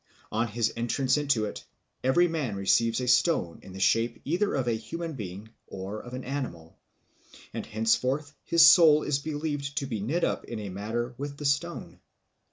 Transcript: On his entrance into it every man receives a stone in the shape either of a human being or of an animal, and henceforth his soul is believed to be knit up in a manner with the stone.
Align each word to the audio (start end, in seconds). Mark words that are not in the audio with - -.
On 0.31 0.47
his 0.47 0.73
entrance 0.75 1.15
into 1.15 1.45
it 1.45 1.63
every 2.03 2.27
man 2.27 2.55
receives 2.55 2.99
a 2.99 3.07
stone 3.07 3.59
in 3.61 3.71
the 3.73 3.79
shape 3.79 4.19
either 4.25 4.55
of 4.55 4.67
a 4.67 4.71
human 4.73 5.13
being 5.13 5.49
or 5.67 6.01
of 6.01 6.15
an 6.15 6.23
animal, 6.23 6.79
and 7.53 7.67
henceforth 7.67 8.33
his 8.43 8.65
soul 8.65 9.03
is 9.03 9.19
believed 9.19 9.77
to 9.77 9.85
be 9.85 9.99
knit 9.99 10.23
up 10.23 10.43
in 10.45 10.59
a 10.59 10.69
manner 10.69 11.13
with 11.19 11.37
the 11.37 11.45
stone. 11.45 11.99